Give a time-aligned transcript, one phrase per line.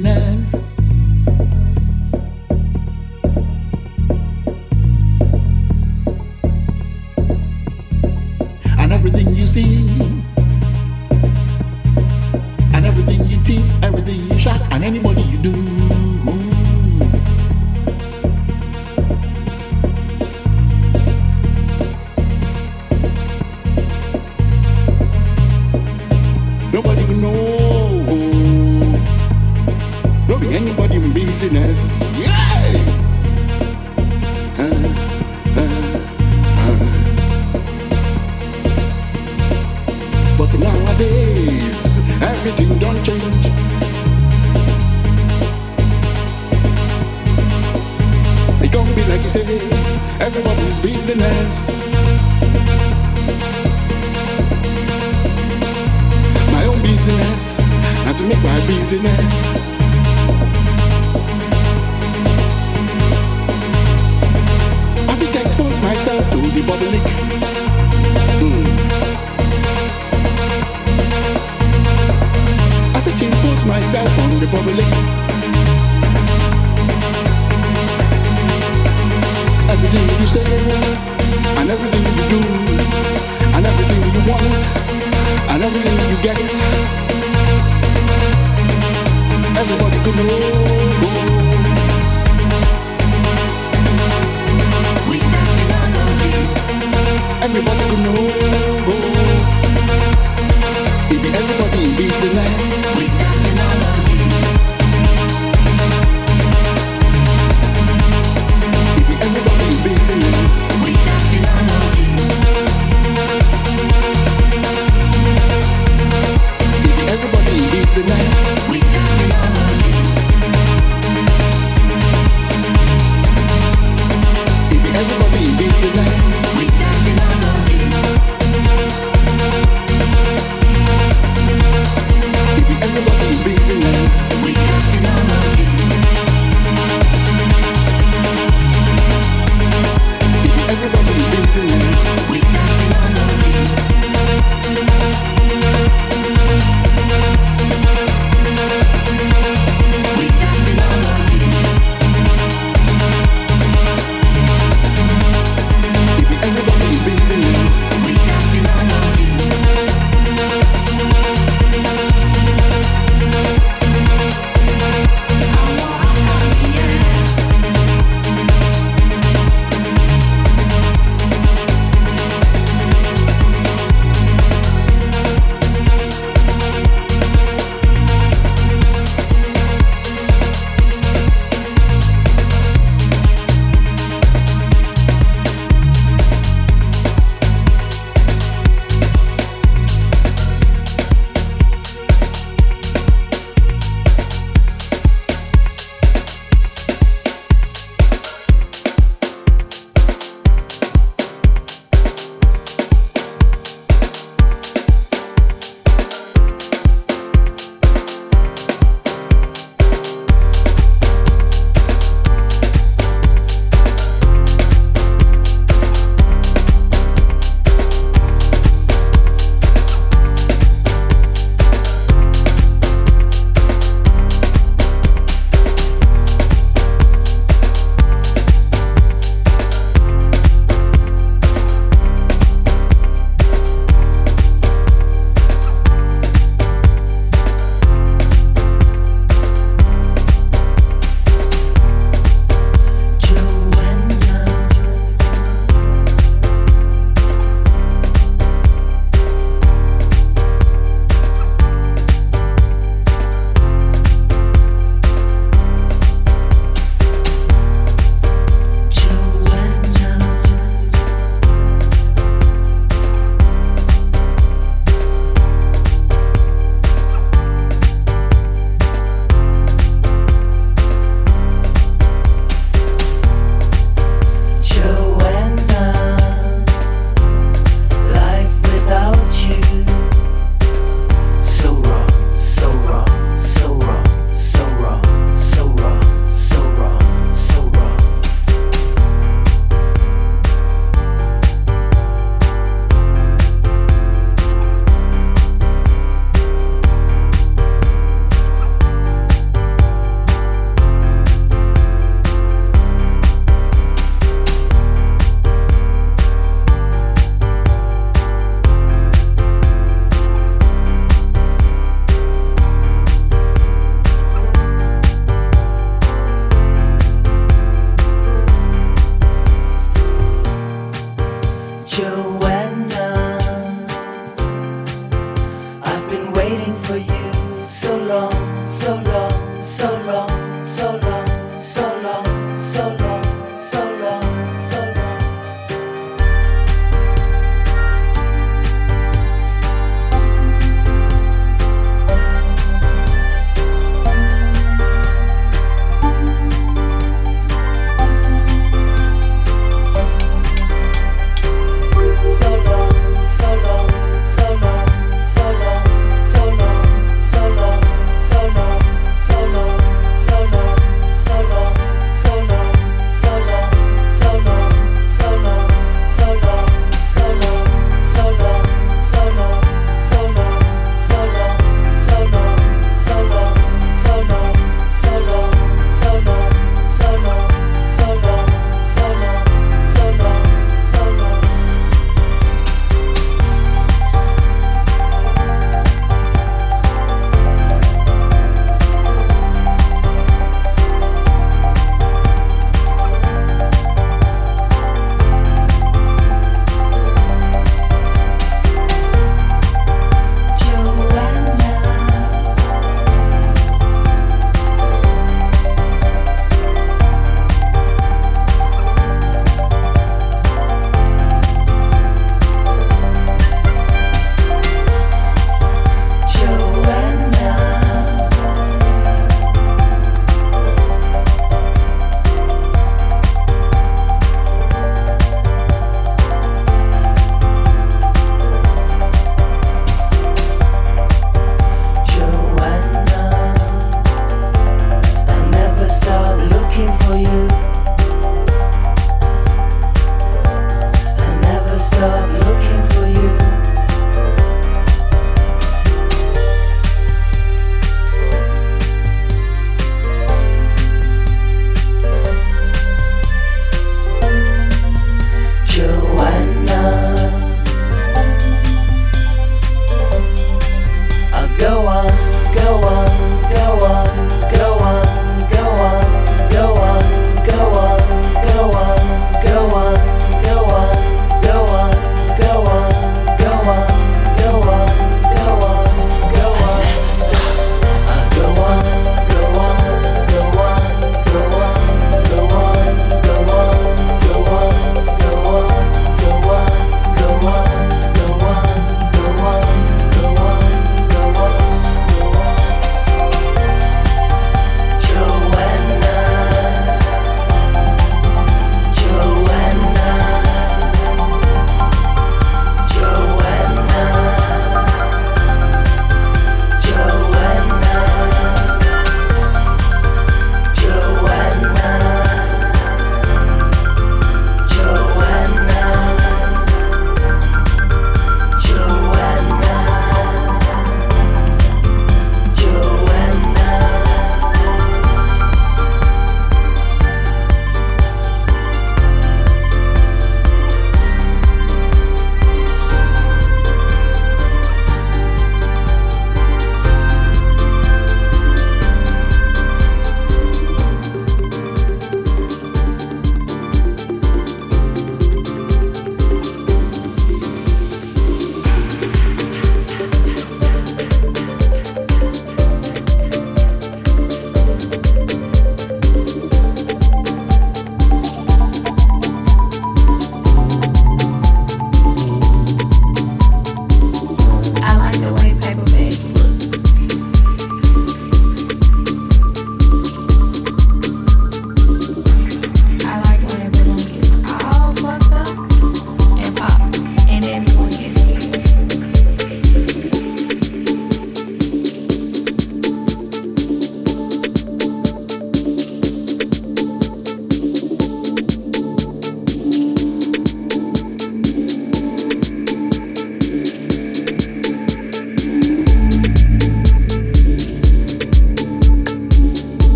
[0.00, 0.65] listeners.